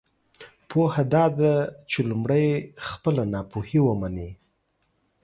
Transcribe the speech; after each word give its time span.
پوهه 0.69 1.03
دا 1.13 1.25
ده 1.39 1.53
چې 1.89 1.99
لمړی 2.09 2.47
خپله 2.87 3.23
ناپوهۍ 3.33 3.79
ومنی! 3.83 4.29